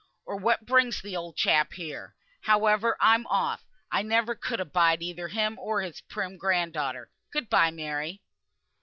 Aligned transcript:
or 0.25 0.35
what 0.35 0.65
brings 0.65 0.99
the 0.99 1.15
old 1.15 1.37
chap 1.37 1.73
here? 1.73 2.15
However, 2.41 2.97
I'm 2.99 3.27
off; 3.27 3.63
I 3.91 4.01
never 4.01 4.33
could 4.33 4.59
abide 4.59 5.03
either 5.03 5.27
him 5.27 5.59
or 5.59 5.81
his 5.83 6.01
prim 6.01 6.37
grand 6.37 6.73
daughter. 6.73 7.11
Goodbye, 7.31 7.69
Mary." 7.69 8.19